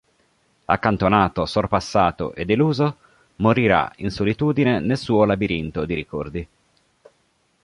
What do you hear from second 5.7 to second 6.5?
di ricordi.